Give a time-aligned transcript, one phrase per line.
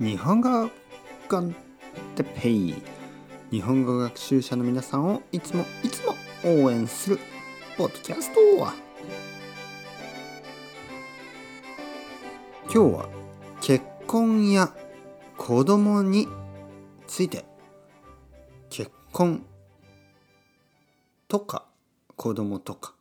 [0.00, 0.70] 日本語
[3.50, 7.18] 日本語学習者の皆さんをいつもいつも応援する
[7.76, 8.40] ポッドキャスト
[12.64, 13.08] 今日は
[13.60, 14.74] 結婚や
[15.36, 16.26] 子供に
[17.06, 17.44] ついて
[18.70, 19.46] 結婚
[21.28, 21.66] とか
[22.16, 22.94] 子供とか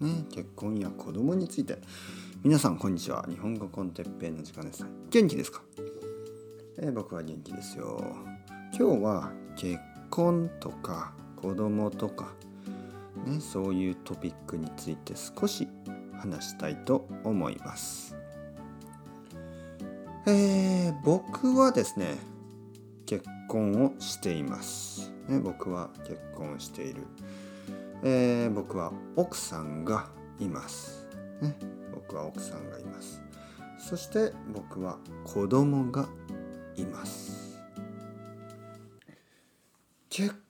[0.00, 1.78] ね結婚や子供について。
[2.44, 3.26] 皆さんこんにちは。
[3.28, 4.86] 日本語コンテッペイの時間です。
[5.10, 5.60] 元気ですか？
[6.80, 8.00] え、僕は元気ですよ。
[8.76, 9.78] 今日は結
[10.10, 12.32] 婚とか子供とか
[13.26, 15.68] ねそういうトピックについて少し
[16.16, 18.16] 話したいと思います。
[20.26, 22.16] えー、僕はですね
[23.06, 27.06] 結婚をしています、ね、僕は結婚している、
[28.04, 31.08] えー、僕は奥さんがいます、
[31.40, 31.56] ね、
[31.94, 33.22] 僕は奥さんがいます。
[33.78, 36.08] そして僕は子供が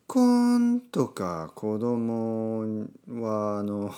[0.08, 2.60] 婚とか子供
[3.08, 3.94] はあの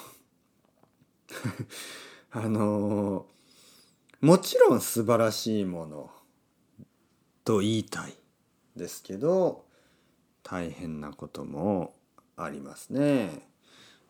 [2.32, 3.26] あの
[4.20, 6.10] もちろん素晴らしいもの
[7.44, 8.16] と言いたい
[8.74, 9.64] ですけど
[10.42, 11.94] 大変なことも
[12.36, 13.48] ありますね。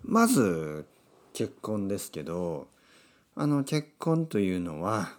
[0.02, 0.86] まず
[1.34, 2.68] 結婚ですけど
[3.34, 5.18] あの結婚というのは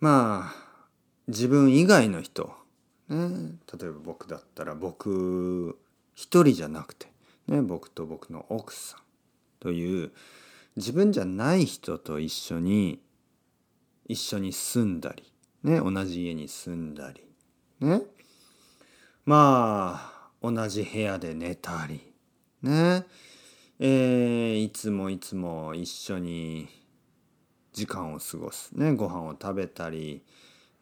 [0.00, 0.66] まあ
[1.28, 2.52] 自分以外の人、
[3.08, 5.78] ね、例えば僕だったら僕
[6.14, 7.06] 一人じゃなくて、
[7.46, 9.00] ね、僕と僕の奥さん
[9.60, 10.10] という
[10.76, 13.00] 自分じゃない人と一緒に
[14.06, 15.32] 一緒に住んだり、
[15.62, 17.22] ね、同じ家に住んだり、
[17.86, 18.02] ね、
[19.24, 22.00] まあ同じ部屋で寝たり、
[22.62, 23.04] ね。
[23.78, 26.66] えー、いつもいつも一緒に
[27.74, 30.24] 時間を過ごす、ね、ご飯を食べたり、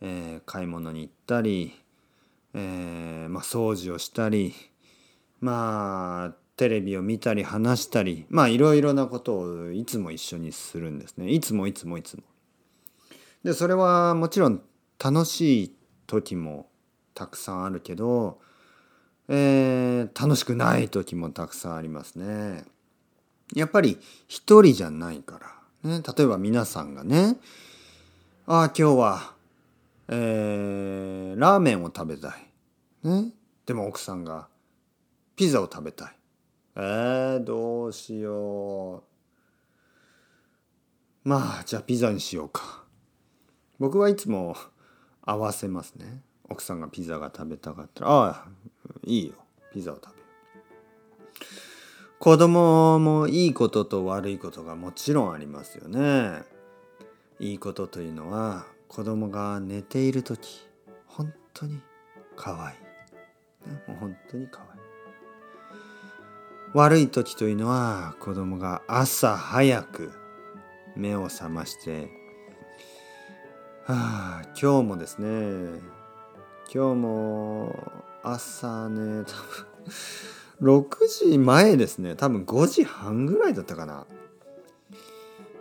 [0.01, 1.75] えー、買い物に行ったり、
[2.55, 4.55] えー、まあ、掃除をしたり
[5.41, 12.23] まあテレビを見たり話したりまあいろいろなことをいつも一緒にするんですねいつもいつもいつも。
[13.43, 14.63] でそれはもちろん
[15.03, 15.77] 楽しい
[16.07, 16.69] 時も
[17.13, 18.41] たくさんあるけど、
[19.29, 22.65] えー、楽しくない時もたくさんありますね。
[23.55, 25.39] やっぱり一人じゃないか
[25.83, 27.37] ら、ね、例えば皆さんがね
[28.47, 29.34] ああ今日は
[30.09, 32.33] えー、ラーメンを食べたい。
[33.09, 33.33] ね。
[33.67, 34.49] でも奥さんが
[35.37, 36.17] ピザを食べたい。
[36.77, 39.05] えー、どうしよ
[41.25, 41.29] う。
[41.29, 42.85] まあ、じゃあピザにしようか。
[43.79, 44.57] 僕はいつも
[45.23, 46.23] 合わせますね。
[46.49, 48.49] 奥さんがピザが食べたかったら、ああ、
[49.05, 49.35] いいよ。
[49.73, 50.27] ピザを食べよ
[51.41, 51.45] う。
[52.19, 56.43] 子供もいいことと悪いことがもちろんありますよね。
[57.41, 60.69] いいことというのは子供が寝ている時
[61.07, 61.81] 本当に
[62.37, 62.75] 可愛
[63.67, 64.81] い、ね、本当に可愛い。
[66.75, 70.13] 悪い時というのは子供が朝早く
[70.97, 72.09] 目を覚まして
[73.85, 75.81] はあ今日もですね
[76.73, 77.77] 今日も
[78.23, 82.15] 朝ね多分6時前ですね。
[82.15, 84.07] 多分5時半ぐらいだったかな。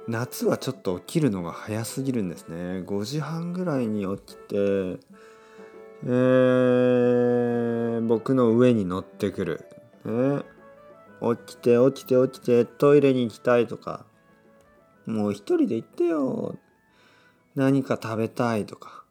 [0.07, 2.81] 夏はちょっと起きるのが早すぎるんですね。
[2.81, 4.55] 5時半ぐらいに起きて、
[6.05, 9.65] えー、僕の上に乗ってくる、
[10.03, 10.41] ね、
[11.45, 14.05] 起きて起きて起きてトイレに行きたいとか。
[15.05, 16.55] もう一人で行ってよ。
[17.55, 19.03] 何か食べたいとか。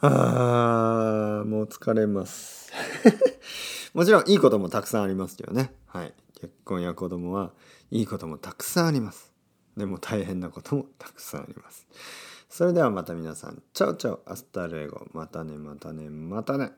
[0.00, 2.72] あーもう疲れます。
[3.94, 5.72] もちろんいいこともたくさんありますけどね。
[5.86, 6.12] はい。
[6.40, 7.52] 結婚や子供は
[7.90, 9.32] いいこともたくさんあります。
[9.76, 11.86] でも大変なこともたくさんあります。
[12.48, 16.72] それではまた皆さん、 chao chao, hasta luego、またね、またね、またね。